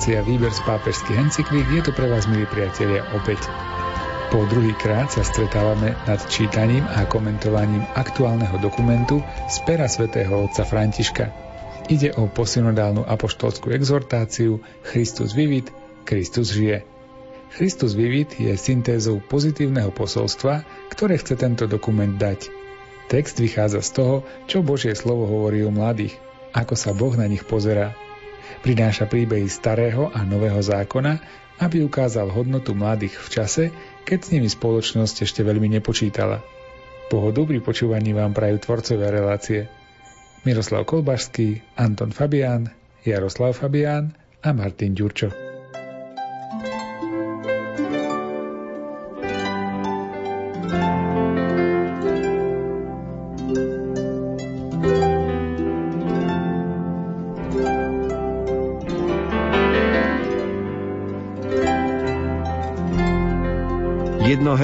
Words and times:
Relácia 0.00 0.24
Výber 0.24 0.48
z 0.48 0.64
pápežských 0.64 1.18
encyklík 1.28 1.68
je 1.76 1.82
tu 1.84 1.92
pre 1.92 2.08
vás, 2.08 2.24
milí 2.24 2.48
priatelia, 2.48 3.04
opäť. 3.12 3.44
Po 4.32 4.48
druhý 4.48 4.72
krát 4.80 5.12
sa 5.12 5.20
stretávame 5.20 5.92
nad 6.08 6.16
čítaním 6.24 6.88
a 6.88 7.04
komentovaním 7.04 7.84
aktuálneho 7.92 8.56
dokumentu 8.64 9.20
z 9.52 9.60
pera 9.68 9.84
svätého 9.92 10.48
otca 10.48 10.64
Františka. 10.64 11.28
Ide 11.92 12.16
o 12.16 12.32
posynodálnu 12.32 13.04
apoštolskú 13.04 13.76
exhortáciu 13.76 14.64
Christus 14.88 15.36
vivit, 15.36 15.68
Kristus 16.08 16.56
žije. 16.56 16.80
Christus 17.52 17.92
vivit 17.92 18.40
je 18.40 18.56
syntézou 18.56 19.20
pozitívneho 19.20 19.92
posolstva, 19.92 20.64
ktoré 20.96 21.20
chce 21.20 21.36
tento 21.36 21.68
dokument 21.68 22.16
dať. 22.16 22.48
Text 23.12 23.36
vychádza 23.36 23.84
z 23.84 23.90
toho, 24.00 24.16
čo 24.48 24.64
Božie 24.64 24.96
slovo 24.96 25.28
hovorí 25.28 25.60
o 25.60 25.68
mladých, 25.68 26.16
ako 26.56 26.72
sa 26.72 26.96
Boh 26.96 27.12
na 27.20 27.28
nich 27.28 27.44
pozerá. 27.44 27.92
Prináša 28.60 29.06
príbehy 29.06 29.46
starého 29.46 30.10
a 30.10 30.26
nového 30.26 30.58
zákona, 30.58 31.22
aby 31.60 31.84
ukázal 31.84 32.32
hodnotu 32.32 32.72
mladých 32.72 33.20
v 33.20 33.28
čase, 33.28 33.64
keď 34.08 34.18
s 34.18 34.32
nimi 34.32 34.48
spoločnosť 34.48 35.28
ešte 35.28 35.40
veľmi 35.44 35.68
nepočítala. 35.80 36.40
Pohodu 37.10 37.42
pri 37.42 37.58
počúvaní 37.58 38.14
vám 38.14 38.32
prajú 38.32 38.62
tvorcovia 38.62 39.10
relácie 39.10 39.66
Miroslav 40.46 40.88
Kolbašský, 40.88 41.76
Anton 41.76 42.14
Fabián, 42.14 42.72
Jaroslav 43.04 43.58
Fabián 43.58 44.16
a 44.40 44.56
Martin 44.56 44.96
Ďurčo. 44.96 45.49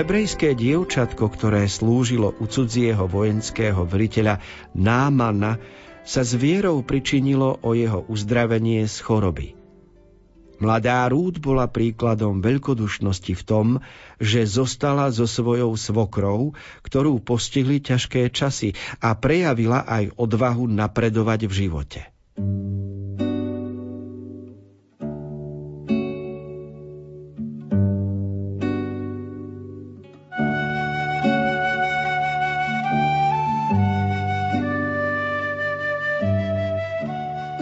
Hebrejské 0.06 0.54
dievčatko, 0.54 1.26
ktoré 1.34 1.66
slúžilo 1.66 2.30
u 2.38 2.46
cudzieho 2.46 3.10
vojenského 3.10 3.82
veliteľa 3.90 4.38
Námana, 4.70 5.58
sa 6.06 6.22
s 6.22 6.30
vierou 6.30 6.78
pričinilo 6.86 7.58
o 7.58 7.74
jeho 7.74 8.06
uzdravenie 8.06 8.86
z 8.86 9.02
choroby. 9.02 9.58
Mladá 10.62 11.10
Rúd 11.10 11.42
bola 11.42 11.66
príkladom 11.66 12.38
veľkodušnosti 12.38 13.34
v 13.34 13.42
tom, 13.42 13.66
že 14.22 14.46
zostala 14.46 15.10
so 15.10 15.26
svojou 15.26 15.74
svokrou, 15.74 16.54
ktorú 16.86 17.18
postihli 17.18 17.82
ťažké 17.82 18.30
časy 18.30 18.78
a 19.02 19.10
prejavila 19.18 19.82
aj 19.90 20.14
odvahu 20.14 20.70
napredovať 20.70 21.50
v 21.50 21.52
živote. 21.66 22.00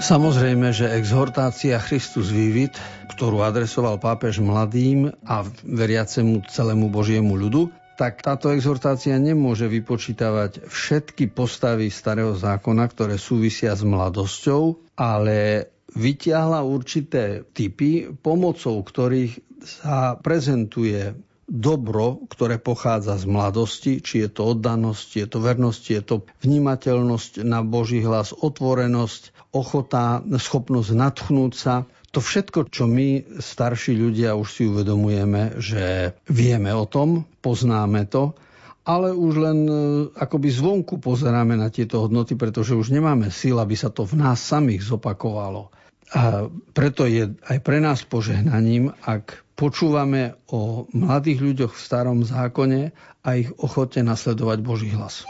Samozrejme, 0.04 0.68
že 0.68 0.92
exhortácia 1.00 1.80
Christus 1.80 2.28
Vivit, 2.28 2.76
ktorú 3.08 3.40
adresoval 3.40 3.96
pápež 3.96 4.36
mladým 4.44 5.08
a 5.24 5.40
veriacemu 5.64 6.44
celému 6.44 6.92
Božiemu 6.92 7.32
ľudu, 7.32 7.72
tak 7.96 8.20
táto 8.20 8.52
exhortácia 8.52 9.16
nemôže 9.16 9.64
vypočítavať 9.64 10.68
všetky 10.68 11.32
postavy 11.32 11.88
starého 11.88 12.36
zákona, 12.36 12.84
ktoré 12.92 13.16
súvisia 13.16 13.72
s 13.72 13.80
mladosťou, 13.80 14.92
ale 14.92 15.72
vytiahla 15.96 16.60
určité 16.60 17.40
typy, 17.56 18.12
pomocou 18.12 18.84
ktorých 18.84 19.40
sa 19.64 20.20
prezentuje 20.20 21.16
dobro, 21.48 22.24
ktoré 22.32 22.56
pochádza 22.56 23.20
z 23.20 23.28
mladosti, 23.28 23.92
či 24.00 24.24
je 24.24 24.30
to 24.32 24.56
oddanosť, 24.56 25.02
či 25.04 25.16
je 25.24 25.28
to 25.28 25.38
vernosť, 25.40 25.78
či 25.80 25.92
je 26.00 26.02
to 26.04 26.16
vnímateľnosť 26.44 27.32
na 27.44 27.60
Boží 27.60 28.00
hlas, 28.00 28.32
otvorenosť, 28.32 29.52
ochota, 29.52 30.24
schopnosť 30.24 30.90
natchnúť 30.96 31.52
sa. 31.52 31.84
To 32.14 32.22
všetko, 32.22 32.70
čo 32.70 32.86
my, 32.86 33.40
starší 33.42 33.98
ľudia, 33.98 34.38
už 34.38 34.48
si 34.48 34.62
uvedomujeme, 34.70 35.58
že 35.58 36.14
vieme 36.30 36.70
o 36.70 36.86
tom, 36.86 37.26
poznáme 37.42 38.06
to, 38.06 38.38
ale 38.84 39.16
už 39.16 39.32
len 39.40 39.58
e, 39.64 39.74
akoby 40.12 40.48
zvonku 40.52 41.00
pozeráme 41.00 41.56
na 41.56 41.72
tieto 41.72 42.04
hodnoty, 42.04 42.36
pretože 42.36 42.76
už 42.76 42.92
nemáme 42.92 43.32
síl, 43.32 43.56
aby 43.56 43.72
sa 43.74 43.88
to 43.88 44.04
v 44.04 44.20
nás 44.20 44.44
samých 44.44 44.84
zopakovalo. 44.84 45.72
A 46.12 46.46
preto 46.76 47.08
je 47.08 47.32
aj 47.48 47.58
pre 47.64 47.80
nás 47.80 48.04
požehnaním, 48.04 48.92
ak 49.02 49.43
počúvame 49.54 50.34
o 50.50 50.90
mladých 50.90 51.38
ľuďoch 51.42 51.72
v 51.74 51.82
starom 51.82 52.20
zákone 52.26 52.90
a 53.22 53.28
ich 53.38 53.50
ochote 53.58 54.02
nasledovať 54.02 54.58
Boží 54.62 54.90
hlas. 54.90 55.26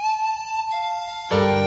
V 1.31 1.64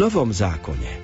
Novom 0.00 0.32
zákone 0.32 0.96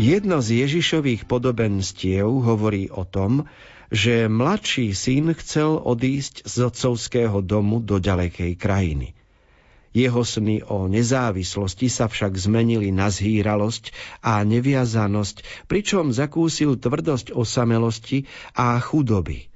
jedno 0.00 0.40
z 0.40 0.64
Ježišových 0.64 1.28
podobenstiev 1.28 2.24
hovorí 2.24 2.88
o 2.88 3.04
tom, 3.04 3.44
že 3.92 4.32
mladší 4.32 4.96
syn 4.96 5.36
chcel 5.36 5.76
odísť 5.76 6.48
z 6.48 6.72
otcovského 6.72 7.44
domu 7.44 7.84
do 7.84 8.00
ďalekej 8.00 8.56
krajiny. 8.56 9.12
Jeho 9.92 10.24
sny 10.24 10.64
o 10.64 10.88
nezávislosti 10.88 11.92
sa 11.92 12.08
však 12.08 12.40
zmenili 12.40 12.96
na 12.96 13.12
zhýralosť 13.12 13.92
a 14.24 14.40
neviazanosť, 14.40 15.68
pričom 15.68 16.08
zakúsil 16.08 16.80
tvrdosť 16.80 17.36
osamelosti 17.36 18.24
a 18.56 18.80
chudoby. 18.80 19.52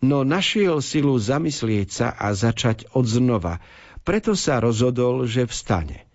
No 0.00 0.24
našiel 0.24 0.80
silu 0.80 1.20
zamyslieť 1.20 1.88
sa 1.92 2.08
a 2.16 2.32
začať 2.32 2.88
od 2.96 3.04
znova, 3.04 3.60
preto 4.08 4.32
sa 4.32 4.56
rozhodol, 4.56 5.28
že 5.28 5.44
vstane. 5.44 6.13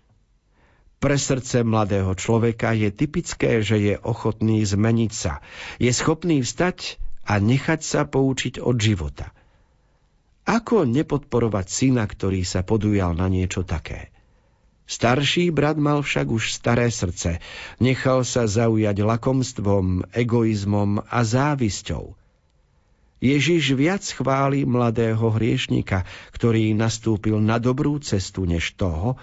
Pre 1.00 1.16
srdce 1.16 1.64
mladého 1.64 2.12
človeka 2.12 2.76
je 2.76 2.92
typické, 2.92 3.64
že 3.64 3.80
je 3.80 3.94
ochotný 3.96 4.60
zmeniť 4.68 5.12
sa. 5.16 5.40
Je 5.80 5.88
schopný 5.96 6.44
vstať 6.44 7.00
a 7.24 7.40
nechať 7.40 7.80
sa 7.80 8.04
poučiť 8.04 8.60
od 8.60 8.76
života. 8.76 9.32
Ako 10.44 10.84
nepodporovať 10.84 11.66
syna, 11.72 12.04
ktorý 12.04 12.44
sa 12.44 12.60
podujal 12.60 13.16
na 13.16 13.32
niečo 13.32 13.64
také? 13.64 14.12
Starší 14.84 15.48
brat 15.54 15.80
mal 15.80 16.04
však 16.04 16.26
už 16.28 16.52
staré 16.52 16.92
srdce, 16.92 17.40
nechal 17.80 18.20
sa 18.26 18.44
zaujať 18.44 19.00
lakomstvom, 19.00 20.04
egoizmom 20.12 21.00
a 21.06 21.20
závisťou. 21.24 22.12
Ježiš 23.24 23.72
viac 23.72 24.04
chváli 24.04 24.68
mladého 24.68 25.32
hriešnika, 25.32 26.04
ktorý 26.34 26.76
nastúpil 26.76 27.40
na 27.40 27.56
dobrú 27.56 27.96
cestu, 28.02 28.44
než 28.44 28.74
toho, 28.74 29.16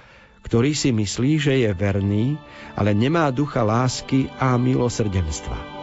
ktorý 0.47 0.71
si 0.71 0.95
myslí, 0.95 1.31
že 1.43 1.53
je 1.59 1.71
verný, 1.75 2.39
ale 2.79 2.95
nemá 2.95 3.27
ducha 3.35 3.67
lásky 3.67 4.31
a 4.39 4.55
milosrdenstva. 4.55 5.75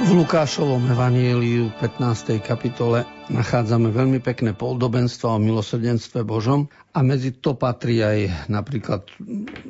V 0.00 0.18
Lukášovom 0.18 0.90
evanieliu 0.90 1.70
15. 1.78 2.42
kapitole 2.42 3.06
nachádzame 3.30 3.94
veľmi 3.94 4.18
pekné 4.18 4.58
podobenstvo 4.58 5.38
o 5.38 5.38
milosrdenstve 5.38 6.26
Božom 6.26 6.66
a 6.90 7.06
medzi 7.06 7.30
to 7.38 7.54
patrí 7.54 8.02
aj 8.02 8.50
napríklad 8.50 9.06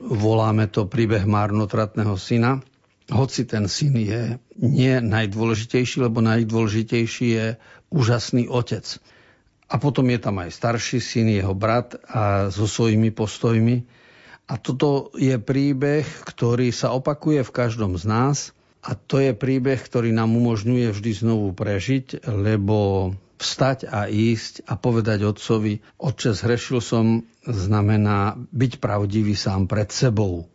voláme 0.00 0.64
to 0.72 0.88
príbeh 0.88 1.28
márnotratného 1.28 2.16
syna. 2.16 2.64
Hoci 3.10 3.42
ten 3.44 3.66
syn 3.66 3.94
je 3.98 4.22
nie 4.56 4.94
najdôležitejší, 5.02 6.06
lebo 6.06 6.22
najdôležitejší 6.22 7.26
je 7.26 7.46
úžasný 7.90 8.46
otec. 8.46 8.86
A 9.70 9.78
potom 9.78 10.06
je 10.10 10.18
tam 10.18 10.38
aj 10.42 10.50
starší 10.54 10.98
syn, 11.02 11.30
jeho 11.30 11.54
brat 11.54 11.98
a 12.06 12.50
so 12.54 12.70
svojimi 12.70 13.10
postojmi. 13.10 13.86
A 14.50 14.58
toto 14.58 15.14
je 15.14 15.38
príbeh, 15.38 16.06
ktorý 16.26 16.74
sa 16.74 16.90
opakuje 16.90 17.42
v 17.42 17.54
každom 17.54 17.98
z 17.98 18.04
nás– 18.06 18.38
a 18.80 18.96
to 18.96 19.20
je 19.20 19.36
príbeh, 19.36 19.76
ktorý 19.76 20.08
nám 20.08 20.32
umožňuje 20.32 20.88
vždy 20.88 21.12
znovu 21.12 21.52
prežiť, 21.52 22.24
lebo 22.24 23.12
vstať 23.36 23.88
a 23.88 24.08
ísť 24.08 24.64
a 24.68 24.76
povedať 24.76 25.24
otcovi, 25.24 25.84
otče, 26.00 26.32
zhrešil 26.32 26.80
som, 26.80 27.24
znamená 27.44 28.40
byť 28.52 28.80
pravdivý 28.80 29.36
sám 29.36 29.68
pred 29.68 29.88
sebou. 29.92 30.48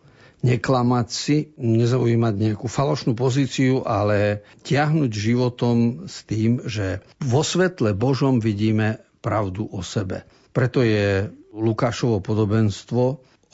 Neklamať 0.46 1.08
si, 1.10 1.38
nezaujímať 1.58 2.34
nejakú 2.38 2.70
falošnú 2.70 3.18
pozíciu, 3.18 3.82
ale 3.82 4.46
tiahnuť 4.62 5.10
životom 5.10 6.06
s 6.06 6.22
tým, 6.30 6.62
že 6.70 7.02
vo 7.18 7.42
svetle 7.42 7.98
Božom 7.98 8.38
vidíme 8.38 9.02
pravdu 9.26 9.66
o 9.66 9.82
sebe. 9.82 10.30
Preto 10.54 10.86
je 10.86 11.34
Lukášovo 11.50 12.22
podobenstvo 12.22 13.04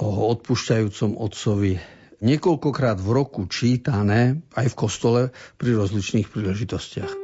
o 0.04 0.08
odpúšťajúcom 0.36 1.16
otcovi 1.16 2.02
niekoľkokrát 2.22 3.02
v 3.02 3.10
roku 3.12 3.50
čítané 3.50 4.40
aj 4.54 4.68
v 4.72 4.78
kostole 4.78 5.22
pri 5.58 5.76
rozličných 5.76 6.30
príležitostiach. 6.30 7.21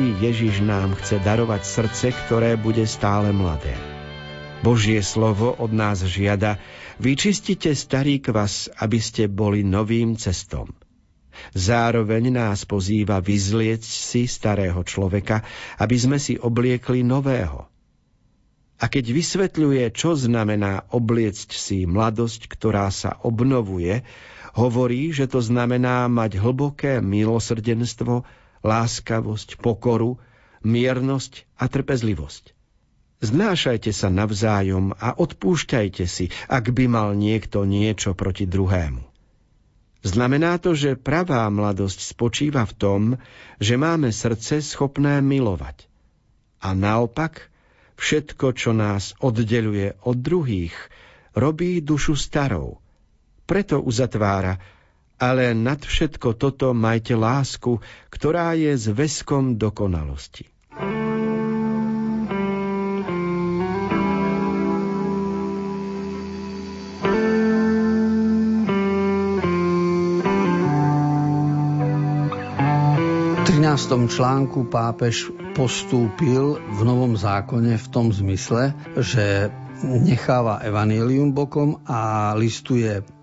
Mladý 0.00 0.32
Ježiš 0.32 0.64
nám 0.64 0.96
chce 0.96 1.20
darovať 1.20 1.60
srdce, 1.60 2.16
ktoré 2.24 2.56
bude 2.56 2.88
stále 2.88 3.36
mladé. 3.36 3.76
Božie 4.64 4.96
slovo 5.04 5.52
od 5.52 5.76
nás 5.76 6.00
žiada, 6.00 6.56
vyčistite 6.96 7.76
starý 7.76 8.16
kvas, 8.16 8.72
aby 8.80 8.96
ste 8.96 9.28
boli 9.28 9.60
novým 9.60 10.16
cestom. 10.16 10.72
Zároveň 11.52 12.32
nás 12.32 12.64
pozýva 12.64 13.20
vyzlieť 13.20 13.84
si 13.84 14.24
starého 14.24 14.80
človeka, 14.88 15.44
aby 15.76 15.96
sme 16.00 16.16
si 16.16 16.40
obliekli 16.40 17.04
nového. 17.04 17.68
A 18.80 18.88
keď 18.88 19.04
vysvetľuje, 19.04 19.84
čo 19.92 20.16
znamená 20.16 20.88
obliecť 20.96 21.52
si 21.52 21.84
mladosť, 21.84 22.48
ktorá 22.48 22.88
sa 22.88 23.20
obnovuje, 23.20 24.00
hovorí, 24.56 25.12
že 25.12 25.28
to 25.28 25.44
znamená 25.44 26.08
mať 26.08 26.40
hlboké 26.40 27.04
milosrdenstvo, 27.04 28.24
láskavosť, 28.60 29.60
pokoru, 29.60 30.20
miernosť 30.64 31.48
a 31.56 31.68
trpezlivosť. 31.68 32.56
Znášajte 33.20 33.92
sa 33.92 34.08
navzájom 34.08 34.96
a 34.96 35.12
odpúšťajte 35.12 36.04
si, 36.08 36.32
ak 36.48 36.72
by 36.72 36.88
mal 36.88 37.12
niekto 37.12 37.68
niečo 37.68 38.16
proti 38.16 38.48
druhému. 38.48 39.04
Znamená 40.00 40.56
to, 40.56 40.72
že 40.72 40.96
pravá 40.96 41.44
mladosť 41.52 42.00
spočíva 42.16 42.64
v 42.64 42.72
tom, 42.72 43.02
že 43.60 43.76
máme 43.76 44.08
srdce 44.08 44.64
schopné 44.64 45.20
milovať. 45.20 45.84
A 46.64 46.72
naopak, 46.72 47.52
všetko, 48.00 48.56
čo 48.56 48.72
nás 48.72 49.12
oddeluje 49.20 50.00
od 50.00 50.16
druhých, 50.16 50.72
robí 51.36 51.84
dušu 51.84 52.16
starou. 52.16 52.80
Preto 53.44 53.84
uzatvára, 53.84 54.56
ale 55.20 55.52
nad 55.52 55.84
všetko 55.84 56.40
toto 56.40 56.72
majte 56.72 57.12
lásku, 57.12 57.76
ktorá 58.08 58.56
je 58.56 58.72
zväzkom 58.72 59.60
dokonalosti. 59.60 60.48
13. 73.70 74.10
článku 74.10 74.66
pápež 74.66 75.30
postúpil 75.54 76.58
v 76.58 76.80
Novom 76.80 77.14
zákone 77.14 77.78
v 77.78 77.86
tom 77.92 78.10
zmysle, 78.10 78.74
že 78.98 79.52
necháva 79.84 80.64
evanílium 80.64 81.30
bokom 81.30 81.78
a 81.86 82.32
listuje 82.34 83.04
v 83.04 83.19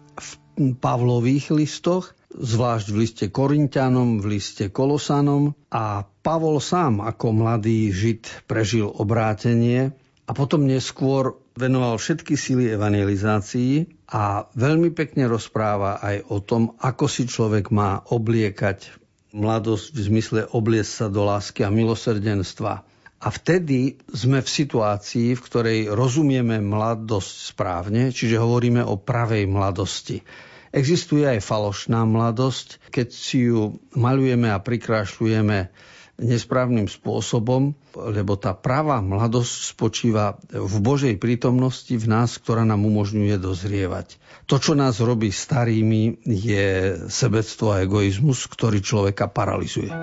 Pavlových 0.58 1.54
listoch, 1.54 2.18
zvlášť 2.34 2.88
v 2.90 2.98
liste 2.98 3.26
Korintianom, 3.30 4.20
v 4.20 4.38
liste 4.38 4.74
Kolosanom 4.74 5.54
a 5.70 6.02
Pavol 6.04 6.58
sám 6.58 7.00
ako 7.06 7.32
mladý 7.32 7.94
žid 7.94 8.28
prežil 8.50 8.90
obrátenie 8.90 9.94
a 10.28 10.32
potom 10.36 10.68
neskôr 10.68 11.40
venoval 11.56 12.02
všetky 12.02 12.36
síly 12.36 12.74
evangelizácii 12.74 14.06
a 14.12 14.50
veľmi 14.52 14.92
pekne 14.92 15.30
rozpráva 15.30 16.02
aj 16.04 16.28
o 16.28 16.38
tom, 16.44 16.76
ako 16.82 17.06
si 17.06 17.30
človek 17.30 17.72
má 17.72 18.04
obliekať 18.10 18.98
mladosť 19.36 19.86
v 19.94 20.00
zmysle 20.00 20.40
obliecť 20.52 20.92
sa 20.92 21.08
do 21.08 21.22
lásky 21.28 21.62
a 21.62 21.70
milosrdenstva. 21.70 22.87
A 23.18 23.34
vtedy 23.34 23.98
sme 24.14 24.46
v 24.46 24.50
situácii, 24.50 25.34
v 25.34 25.42
ktorej 25.42 25.80
rozumieme 25.90 26.62
mladosť 26.62 27.50
správne, 27.50 28.14
čiže 28.14 28.38
hovoríme 28.38 28.86
o 28.86 28.94
pravej 28.94 29.50
mladosti. 29.50 30.22
Existuje 30.70 31.26
aj 31.26 31.42
falošná 31.42 32.06
mladosť, 32.06 32.94
keď 32.94 33.08
si 33.10 33.50
ju 33.50 33.82
malujeme 33.98 34.54
a 34.54 34.62
prikrášľujeme 34.62 35.74
nesprávnym 36.18 36.90
spôsobom, 36.90 37.78
lebo 37.94 38.38
tá 38.38 38.54
pravá 38.58 39.02
mladosť 39.02 39.54
spočíva 39.74 40.38
v 40.50 40.76
Božej 40.82 41.18
prítomnosti 41.22 41.94
v 41.94 42.06
nás, 42.10 42.38
ktorá 42.42 42.66
nám 42.66 42.86
umožňuje 42.86 43.38
dozrievať. 43.38 44.18
To, 44.50 44.58
čo 44.58 44.74
nás 44.74 44.98
robí 44.98 45.30
starými, 45.30 46.26
je 46.26 46.98
sebectvo 47.10 47.74
a 47.74 47.82
egoizmus, 47.86 48.50
ktorý 48.50 48.82
človeka 48.82 49.30
paralizuje. 49.30 49.94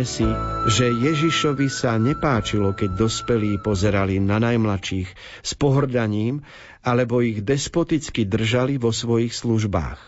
Všimnime 0.00 0.16
si, 0.16 0.32
že 0.80 0.96
Ježišovi 0.96 1.68
sa 1.68 2.00
nepáčilo, 2.00 2.72
keď 2.72 3.04
dospelí 3.04 3.60
pozerali 3.60 4.16
na 4.16 4.40
najmladších 4.40 5.12
s 5.44 5.52
pohrdaním 5.60 6.40
alebo 6.80 7.20
ich 7.20 7.44
despoticky 7.44 8.24
držali 8.24 8.80
vo 8.80 8.96
svojich 8.96 9.36
službách. 9.36 10.00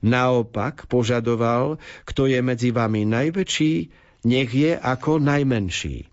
Naopak 0.00 0.88
požadoval, 0.88 1.76
kto 2.08 2.24
je 2.24 2.40
medzi 2.40 2.72
vami 2.72 3.04
najväčší, 3.04 3.72
nech 4.24 4.48
je 4.48 4.80
ako 4.80 5.20
najmenší. 5.20 6.08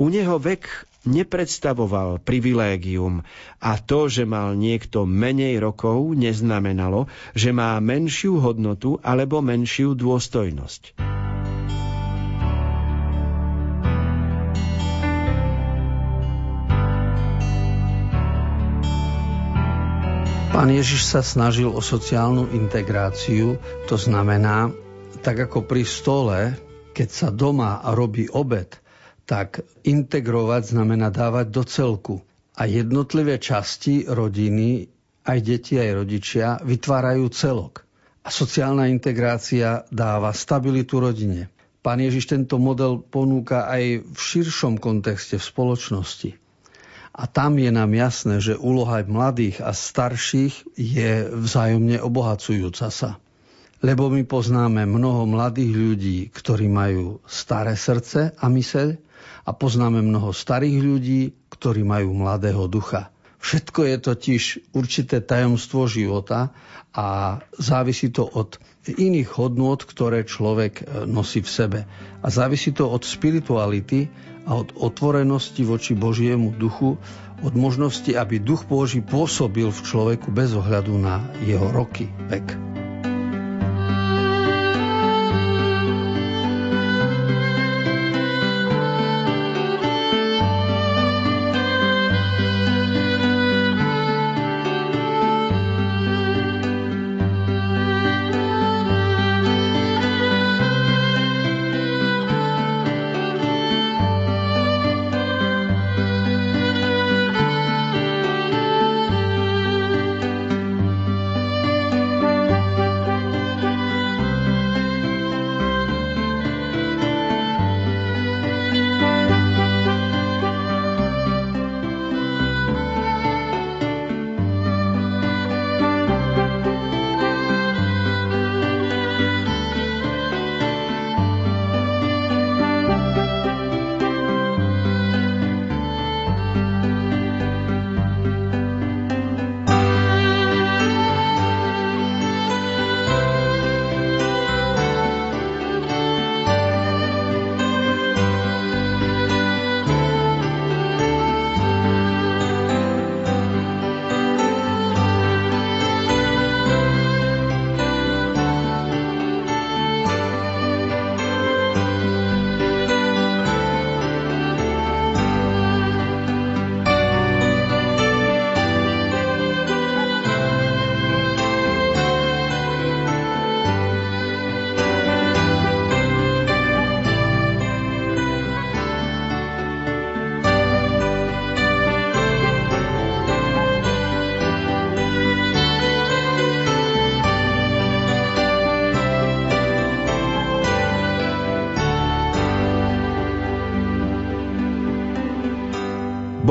U 0.00 0.08
neho 0.08 0.40
vek 0.40 0.64
nepredstavoval 1.04 2.24
privilégium 2.24 3.28
a 3.60 3.76
to, 3.76 4.08
že 4.08 4.24
mal 4.24 4.56
niekto 4.56 5.04
menej 5.04 5.60
rokov, 5.60 6.16
neznamenalo, 6.16 7.12
že 7.36 7.52
má 7.52 7.76
menšiu 7.84 8.40
hodnotu 8.40 8.96
alebo 9.04 9.44
menšiu 9.44 9.92
dôstojnosť. 9.92 11.23
Pán 20.54 20.70
Ježiš 20.70 21.10
sa 21.10 21.18
snažil 21.18 21.66
o 21.66 21.82
sociálnu 21.82 22.54
integráciu, 22.54 23.58
to 23.90 23.98
znamená, 23.98 24.70
tak 25.18 25.50
ako 25.50 25.66
pri 25.66 25.82
stole, 25.82 26.54
keď 26.94 27.08
sa 27.10 27.28
doma 27.34 27.82
robí 27.90 28.30
obed, 28.30 28.70
tak 29.26 29.66
integrovať 29.82 30.70
znamená 30.70 31.10
dávať 31.10 31.46
do 31.50 31.62
celku. 31.66 32.22
A 32.54 32.70
jednotlivé 32.70 33.42
časti 33.42 34.06
rodiny, 34.06 34.86
aj 35.26 35.38
deti, 35.42 35.74
aj 35.74 35.90
rodičia, 35.90 36.62
vytvárajú 36.62 37.26
celok. 37.34 37.82
A 38.22 38.30
sociálna 38.30 38.86
integrácia 38.86 39.82
dáva 39.90 40.30
stabilitu 40.30 41.02
rodine. 41.02 41.50
Pán 41.82 41.98
Ježiš 41.98 42.30
tento 42.30 42.62
model 42.62 43.02
ponúka 43.02 43.66
aj 43.66 44.06
v 44.06 44.18
širšom 44.22 44.78
kontexte 44.78 45.34
v 45.34 45.48
spoločnosti. 45.50 46.43
A 47.14 47.30
tam 47.30 47.62
je 47.62 47.70
nám 47.70 47.94
jasné, 47.94 48.42
že 48.42 48.58
úloha 48.58 49.06
mladých 49.06 49.62
a 49.62 49.70
starších 49.70 50.74
je 50.74 51.30
vzájomne 51.30 52.02
obohacujúca 52.02 52.90
sa. 52.90 53.22
Lebo 53.86 54.10
my 54.10 54.26
poznáme 54.26 54.82
mnoho 54.82 55.22
mladých 55.22 55.72
ľudí, 55.76 56.18
ktorí 56.34 56.66
majú 56.66 57.22
staré 57.22 57.78
srdce 57.78 58.34
a 58.34 58.46
myseľ 58.50 58.98
a 59.46 59.50
poznáme 59.54 60.02
mnoho 60.02 60.34
starých 60.34 60.78
ľudí, 60.82 61.20
ktorí 61.52 61.86
majú 61.86 62.18
mladého 62.18 62.66
ducha. 62.66 63.14
Všetko 63.44 63.80
je 63.84 63.96
totiž 64.00 64.42
určité 64.72 65.20
tajomstvo 65.20 65.84
života 65.84 66.50
a 66.96 67.38
závisí 67.60 68.08
to 68.08 68.24
od 68.24 68.56
iných 68.88 69.36
hodnôt, 69.36 69.76
ktoré 69.76 70.24
človek 70.24 71.04
nosí 71.04 71.44
v 71.44 71.50
sebe. 71.52 71.80
A 72.24 72.26
závisí 72.32 72.72
to 72.72 72.88
od 72.88 73.04
spirituality 73.04 74.08
a 74.44 74.60
od 74.60 74.76
otvorenosti 74.76 75.64
voči 75.64 75.96
Božiemu 75.96 76.52
duchu, 76.54 77.00
od 77.44 77.52
možnosti, 77.56 78.12
aby 78.12 78.40
duch 78.40 78.68
Boží 78.68 79.00
pôsobil 79.00 79.68
v 79.68 79.80
človeku 79.80 80.32
bez 80.32 80.52
ohľadu 80.52 80.94
na 80.96 81.24
jeho 81.44 81.68
roky, 81.72 82.08
vek. 82.28 82.83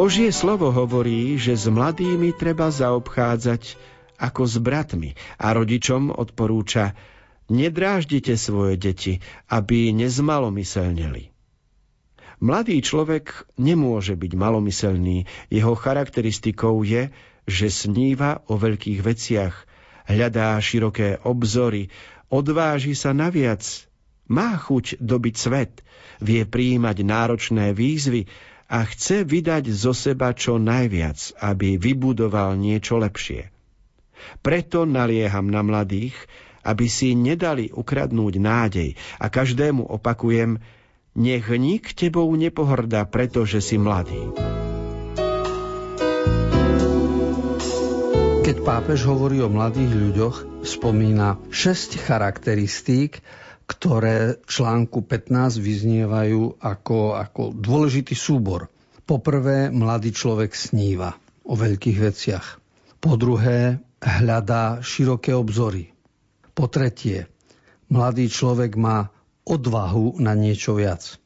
Božie 0.03 0.35
slovo 0.35 0.67
hovorí, 0.67 1.39
že 1.39 1.55
s 1.55 1.63
mladými 1.71 2.35
treba 2.35 2.67
zaobchádzať 2.67 3.79
ako 4.19 4.43
s 4.43 4.59
bratmi 4.59 5.15
a 5.39 5.55
rodičom 5.55 6.11
odporúča 6.11 6.91
nedráždite 7.47 8.35
svoje 8.35 8.75
deti, 8.75 9.23
aby 9.47 9.95
nezmalomyselneli. 9.95 11.31
Mladý 12.43 12.83
človek 12.83 13.47
nemôže 13.55 14.19
byť 14.19 14.31
malomyselný, 14.35 15.23
jeho 15.47 15.71
charakteristikou 15.71 16.83
je, 16.83 17.07
že 17.47 17.71
sníva 17.71 18.43
o 18.51 18.59
veľkých 18.59 18.99
veciach, 18.99 19.55
hľadá 20.03 20.59
široké 20.59 21.23
obzory, 21.23 21.87
odváži 22.27 22.91
sa 22.91 23.15
naviac, 23.15 23.63
má 24.27 24.51
chuť 24.59 24.99
dobiť 24.99 25.35
svet, 25.39 25.79
vie 26.19 26.43
prijímať 26.43 27.07
náročné 27.07 27.71
výzvy, 27.71 28.27
a 28.67 28.87
chce 28.87 29.27
vydať 29.27 29.69
zo 29.71 29.91
seba 29.91 30.31
čo 30.31 30.57
najviac, 30.57 31.37
aby 31.39 31.75
vybudoval 31.77 32.55
niečo 32.55 32.97
lepšie. 32.97 33.53
Preto 34.39 34.87
nalieham 34.87 35.51
na 35.51 35.61
mladých, 35.61 36.15
aby 36.63 36.87
si 36.87 37.11
nedali 37.13 37.67
ukradnúť 37.69 38.33
nádej 38.39 38.89
a 39.19 39.27
každému 39.27 39.83
opakujem, 39.83 40.63
nech 41.13 41.45
nik 41.51 41.91
tebou 41.93 42.31
nepohrdá, 42.33 43.03
pretože 43.05 43.59
si 43.59 43.75
mladý. 43.75 44.31
Keď 48.43 48.59
pápež 48.59 49.07
hovorí 49.07 49.39
o 49.39 49.47
mladých 49.47 49.91
ľuďoch, 49.91 50.35
spomína 50.67 51.39
šesť 51.51 51.99
charakteristík, 51.99 53.23
ktoré 53.63 54.39
v 54.39 54.45
článku 54.45 55.07
15 55.07 55.59
vyznievajú 55.59 56.59
ako, 56.59 57.15
ako 57.15 57.41
dôležitý 57.55 58.15
súbor. 58.15 58.67
Poprvé, 59.03 59.71
mladý 59.71 60.15
človek 60.15 60.55
sníva 60.55 61.15
o 61.43 61.55
veľkých 61.55 61.97
veciach. 61.99 62.45
Po 63.03 63.19
druhé, 63.19 63.83
hľadá 63.99 64.79
široké 64.83 65.35
obzory. 65.35 65.91
Po 66.55 66.67
tretie, 66.71 67.27
mladý 67.91 68.27
človek 68.31 68.75
má 68.79 69.11
odvahu 69.43 70.19
na 70.23 70.35
niečo 70.35 70.75
viac. 70.75 71.19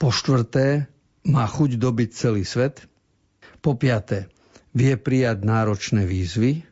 Po 0.00 0.08
štvrté, 0.08 0.88
má 1.24 1.48
chuť 1.48 1.80
dobiť 1.80 2.08
celý 2.12 2.44
svet. 2.44 2.84
Po 3.64 3.76
piaté, 3.76 4.28
vie 4.76 4.96
prijať 5.00 5.44
náročné 5.44 6.04
výzvy 6.04 6.64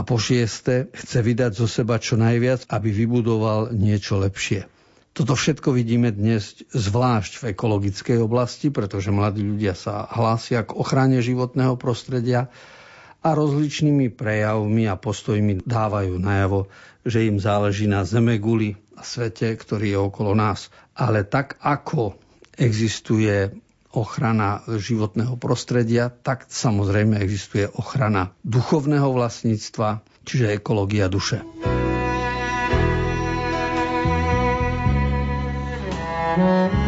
a 0.00 0.04
po 0.08 0.16
šieste 0.16 0.88
chce 0.96 1.20
vydať 1.20 1.52
zo 1.60 1.68
seba 1.68 2.00
čo 2.00 2.16
najviac, 2.16 2.64
aby 2.72 2.88
vybudoval 2.88 3.68
niečo 3.76 4.16
lepšie. 4.16 4.64
Toto 5.12 5.36
všetko 5.36 5.76
vidíme 5.76 6.08
dnes 6.08 6.64
zvlášť 6.72 7.32
v 7.36 7.44
ekologickej 7.52 8.24
oblasti, 8.24 8.72
pretože 8.72 9.12
mladí 9.12 9.44
ľudia 9.44 9.76
sa 9.76 10.08
hlásia 10.08 10.64
k 10.64 10.72
ochrane 10.72 11.20
životného 11.20 11.76
prostredia 11.76 12.48
a 13.20 13.28
rozličnými 13.36 14.08
prejavmi 14.08 14.88
a 14.88 14.96
postojmi 14.96 15.60
dávajú 15.68 16.16
najavo, 16.16 16.72
že 17.04 17.28
im 17.28 17.36
záleží 17.36 17.84
na 17.84 18.00
zemeguli 18.08 18.80
a 18.96 19.04
svete, 19.04 19.52
ktorý 19.52 19.92
je 19.92 19.98
okolo 20.00 20.32
nás. 20.32 20.72
Ale 20.96 21.28
tak 21.28 21.60
ako 21.60 22.16
existuje 22.56 23.52
ochrana 23.90 24.62
životného 24.66 25.34
prostredia, 25.34 26.10
tak 26.10 26.46
samozrejme 26.46 27.18
existuje 27.18 27.66
ochrana 27.66 28.30
duchovného 28.46 29.10
vlastníctva, 29.10 30.02
čiže 30.22 30.56
ekológia 30.58 31.10
duše. 31.10 31.42
No 36.40 36.79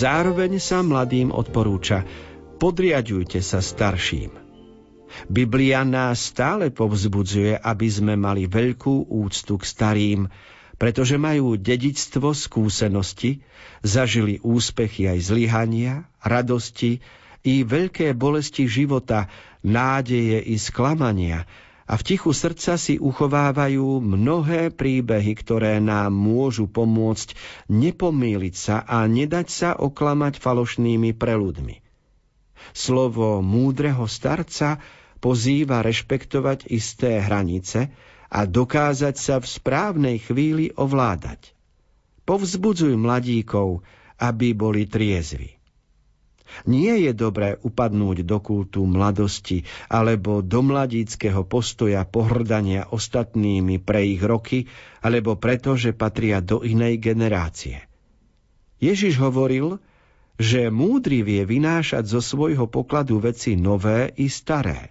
zároveň 0.00 0.56
sa 0.56 0.80
mladým 0.80 1.28
odporúča 1.28 2.08
podriadujte 2.60 3.40
sa 3.40 3.64
starším. 3.64 4.36
Biblia 5.26 5.82
nás 5.82 6.30
stále 6.30 6.70
povzbudzuje, 6.70 7.56
aby 7.56 7.88
sme 7.90 8.14
mali 8.14 8.46
veľkú 8.46 9.10
úctu 9.10 9.58
k 9.58 9.64
starým, 9.64 10.20
pretože 10.80 11.20
majú 11.20 11.60
dedičstvo 11.60 12.30
skúsenosti, 12.32 13.42
zažili 13.84 14.38
úspechy 14.40 15.10
aj 15.10 15.18
zlyhania, 15.34 16.08
radosti 16.24 17.04
i 17.42 17.64
veľké 17.66 18.16
bolesti 18.16 18.70
života, 18.70 19.26
nádeje 19.60 20.40
i 20.40 20.56
sklamania 20.56 21.44
a 21.90 21.98
v 21.98 22.06
tichu 22.06 22.30
srdca 22.30 22.78
si 22.78 23.02
uchovávajú 23.02 23.98
mnohé 23.98 24.70
príbehy, 24.70 25.34
ktoré 25.34 25.82
nám 25.82 26.14
môžu 26.14 26.70
pomôcť 26.70 27.34
nepomýliť 27.66 28.54
sa 28.54 28.86
a 28.86 29.02
nedať 29.10 29.46
sa 29.50 29.70
oklamať 29.74 30.38
falošnými 30.38 31.10
preludmi. 31.18 31.82
Slovo 32.70 33.42
múdreho 33.42 34.06
starca 34.06 34.78
pozýva 35.18 35.82
rešpektovať 35.82 36.70
isté 36.70 37.18
hranice 37.18 37.90
a 38.30 38.46
dokázať 38.46 39.14
sa 39.18 39.36
v 39.42 39.50
správnej 39.50 40.22
chvíli 40.22 40.70
ovládať. 40.78 41.50
Povzbudzuj 42.22 42.94
mladíkov, 42.94 43.82
aby 44.22 44.54
boli 44.54 44.86
triezvi. 44.86 45.59
Nie 46.66 46.98
je 47.00 47.12
dobré 47.16 47.56
upadnúť 47.60 48.26
do 48.26 48.38
kultu 48.42 48.84
mladosti 48.84 49.64
alebo 49.88 50.42
do 50.44 50.60
mladíckého 50.60 51.46
postoja 51.46 52.04
pohrdania 52.04 52.86
ostatnými 52.90 53.80
pre 53.80 54.06
ich 54.06 54.22
roky 54.22 54.66
alebo 55.00 55.38
preto, 55.38 55.78
že 55.78 55.96
patria 55.96 56.42
do 56.44 56.60
inej 56.60 57.00
generácie. 57.00 57.84
Ježiš 58.80 59.20
hovoril, 59.20 59.76
že 60.40 60.72
múdry 60.72 61.20
vie 61.20 61.44
vynášať 61.44 62.08
zo 62.08 62.24
svojho 62.24 62.64
pokladu 62.64 63.20
veci 63.20 63.60
nové 63.60 64.08
i 64.16 64.32
staré. 64.32 64.88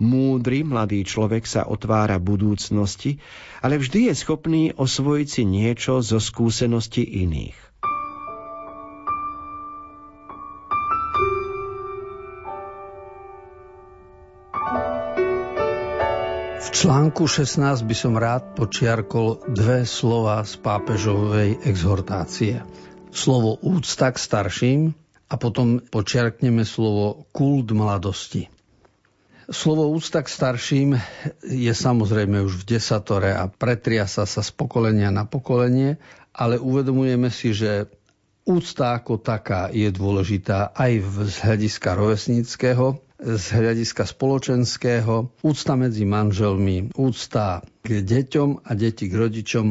Múdry 0.00 0.64
mladý 0.64 1.04
človek 1.04 1.44
sa 1.44 1.68
otvára 1.68 2.16
budúcnosti, 2.16 3.20
ale 3.60 3.76
vždy 3.76 4.08
je 4.08 4.14
schopný 4.16 4.62
osvojiť 4.72 5.28
si 5.28 5.42
niečo 5.44 6.00
zo 6.00 6.16
skúsenosti 6.16 7.04
iných. 7.04 7.69
V 16.60 16.68
článku 16.76 17.24
16 17.24 17.88
by 17.88 17.96
som 17.96 18.20
rád 18.20 18.52
počiarkol 18.52 19.48
dve 19.48 19.88
slova 19.88 20.44
z 20.44 20.60
pápežovej 20.60 21.64
exhortácie. 21.64 22.60
Slovo 23.08 23.56
úcta 23.64 24.12
k 24.12 24.20
starším 24.20 24.80
a 25.32 25.34
potom 25.40 25.80
počiarkneme 25.80 26.68
slovo 26.68 27.24
kult 27.32 27.72
mladosti. 27.72 28.52
Slovo 29.48 29.88
úcta 29.88 30.20
k 30.20 30.28
starším 30.28 30.88
je 31.48 31.72
samozrejme 31.72 32.44
už 32.44 32.60
v 32.60 32.76
desatore 32.76 33.32
a 33.32 33.48
pretriasa 33.48 34.28
sa 34.28 34.44
z 34.44 34.52
pokolenia 34.52 35.08
na 35.08 35.24
pokolenie, 35.24 35.96
ale 36.36 36.60
uvedomujeme 36.60 37.32
si, 37.32 37.56
že 37.56 37.88
úcta 38.44 39.00
ako 39.00 39.16
taká 39.16 39.72
je 39.72 39.88
dôležitá 39.88 40.76
aj 40.76 40.92
z 41.24 41.36
hľadiska 41.40 41.88
rovesníckého, 41.96 43.00
z 43.20 43.44
hľadiska 43.52 44.08
spoločenského, 44.08 45.28
úcta 45.44 45.72
medzi 45.76 46.08
manželmi, 46.08 46.96
úcta 46.96 47.60
k 47.84 48.00
deťom 48.00 48.64
a 48.64 48.70
deti 48.72 49.12
k 49.12 49.14
rodičom 49.14 49.66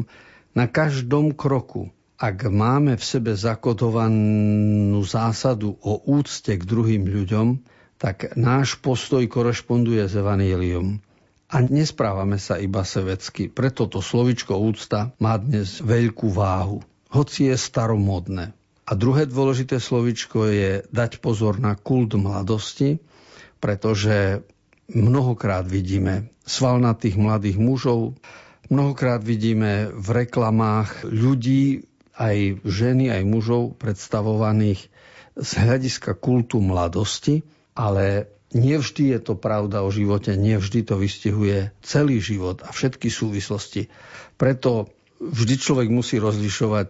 na 0.54 0.66
každom 0.70 1.34
kroku. 1.34 1.90
Ak 2.20 2.46
máme 2.46 3.00
v 3.00 3.04
sebe 3.04 3.34
zakotovanú 3.34 5.02
zásadu 5.02 5.80
o 5.82 6.04
úcte 6.04 6.52
k 6.52 6.64
druhým 6.68 7.08
ľuďom, 7.08 7.64
tak 7.98 8.36
náš 8.36 8.78
postoj 8.80 9.24
korešponduje 9.26 10.06
s 10.06 10.14
Evangelium. 10.14 11.02
A 11.50 11.66
nesprávame 11.66 12.38
sa 12.38 12.62
iba 12.62 12.86
sevecky, 12.86 13.50
preto 13.50 13.90
to 13.90 14.06
slovičko 14.06 14.54
úcta 14.62 15.16
má 15.18 15.42
dnes 15.42 15.82
veľkú 15.82 16.30
váhu, 16.30 16.86
hoci 17.10 17.50
je 17.50 17.58
staromodné. 17.58 18.54
A 18.86 18.92
druhé 18.94 19.26
dôležité 19.26 19.82
slovičko 19.82 20.46
je 20.50 20.72
dať 20.94 21.22
pozor 21.24 21.58
na 21.58 21.74
kult 21.74 22.14
mladosti, 22.14 23.02
pretože 23.60 24.43
mnohokrát 24.89 25.67
vidíme 25.67 26.34
svalnatých 26.43 27.15
mladých 27.19 27.62
mužov, 27.62 28.17
mnohokrát 28.74 29.22
vidíme 29.22 29.93
v 29.93 30.08
reklamách 30.26 31.06
ľudí, 31.06 31.86
aj 32.19 32.60
ženy, 32.67 33.15
aj 33.15 33.24
mužov 33.24 33.80
predstavovaných 33.80 34.91
z 35.39 35.52
hľadiska 35.56 36.19
kultu 36.19 36.60
mladosti, 36.60 37.48
ale 37.80 38.28
nevždy 38.52 39.15
je 39.15 39.19
to 39.24 39.34
pravda 39.39 39.88
o 39.88 39.89
živote, 39.89 40.36
nevždy 40.36 40.84
to 40.84 41.00
vystihuje 41.00 41.72
celý 41.80 42.19
život 42.19 42.60
a 42.67 42.76
všetky 42.76 43.08
súvislosti. 43.08 43.88
Preto 44.36 44.91
vždy 45.19 45.55
človek 45.60 45.88
musí 45.91 46.17
rozlišovať, 46.17 46.89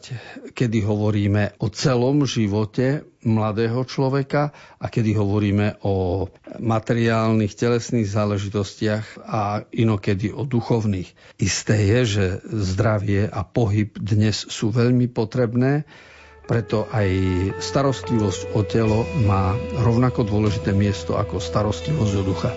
kedy 0.54 0.86
hovoríme 0.86 1.58
o 1.60 1.68
celom 1.74 2.24
živote 2.30 3.04
mladého 3.26 3.84
človeka 3.84 4.56
a 4.80 4.86
kedy 4.88 5.18
hovoríme 5.18 5.82
o 5.84 6.26
materiálnych, 6.62 7.58
telesných 7.58 8.08
záležitostiach 8.08 9.26
a 9.26 9.66
inokedy 9.76 10.32
o 10.32 10.46
duchovných. 10.48 11.10
Isté 11.42 11.76
je, 11.84 12.00
že 12.06 12.26
zdravie 12.48 13.28
a 13.28 13.42
pohyb 13.44 13.92
dnes 13.98 14.48
sú 14.48 14.72
veľmi 14.72 15.10
potrebné, 15.12 15.84
preto 16.50 16.90
aj 16.90 17.10
starostlivosť 17.62 18.58
o 18.58 18.66
telo 18.66 19.06
má 19.30 19.54
rovnako 19.86 20.26
dôležité 20.26 20.74
miesto 20.74 21.14
ako 21.14 21.38
starostlivosť 21.38 22.14
o 22.18 22.24
ducha. 22.26 22.52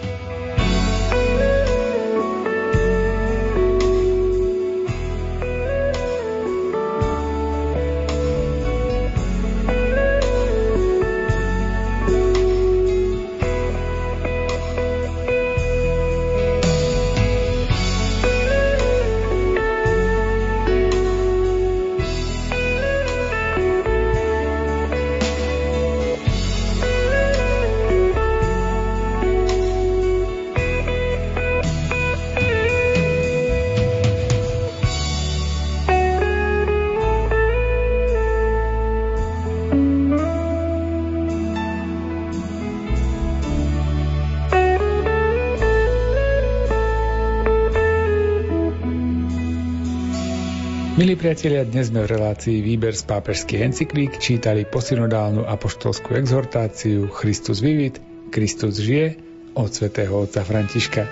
Priatelia, 51.22 51.62
dnes 51.62 51.94
sme 51.94 52.02
v 52.02 52.18
relácii 52.18 52.66
Výber 52.66 52.98
z 52.98 53.06
pápežských 53.06 53.62
encyklík 53.62 54.18
čítali 54.18 54.66
posynodálnu 54.66 55.46
apoštolskú 55.46 56.18
exhortáciu 56.18 57.06
Christus 57.14 57.62
vivit, 57.62 58.02
Kristus 58.34 58.82
žije 58.82 59.22
od 59.54 59.70
svätého 59.70 60.10
otca 60.18 60.42
Františka. 60.42 61.06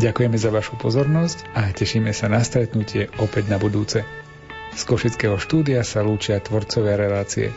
Ďakujeme 0.00 0.40
za 0.40 0.48
vašu 0.48 0.80
pozornosť 0.80 1.52
a 1.52 1.68
tešíme 1.68 2.16
sa 2.16 2.32
na 2.32 2.40
stretnutie 2.40 3.12
opäť 3.20 3.52
na 3.52 3.60
budúce. 3.60 4.08
Z 4.72 4.82
Košického 4.88 5.36
štúdia 5.36 5.84
sa 5.84 6.00
lúčia 6.00 6.40
tvorcové 6.40 6.96
relácie 6.96 7.52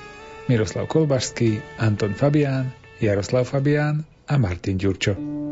Miroslav 0.51 0.91
Kolbašský, 0.91 1.79
Anton 1.79 2.11
Fabián, 2.11 2.75
Jaroslav 2.99 3.47
Fabián 3.47 4.03
a 4.27 4.35
Martin 4.35 4.75
Ďurčo. 4.75 5.44